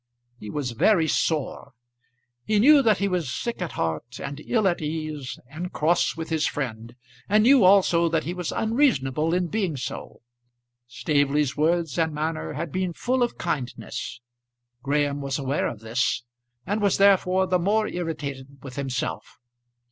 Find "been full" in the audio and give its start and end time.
12.71-13.21